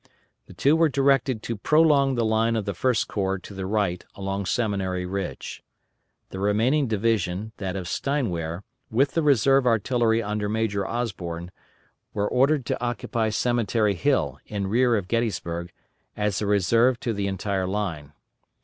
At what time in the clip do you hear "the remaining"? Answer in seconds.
6.31-6.87